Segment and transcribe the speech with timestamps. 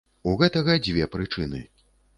[0.31, 1.65] У гэтага дзве прычыны.